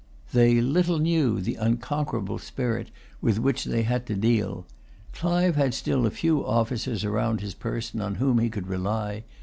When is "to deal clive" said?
4.07-5.55